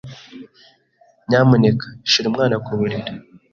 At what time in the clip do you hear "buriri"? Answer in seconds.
2.77-3.11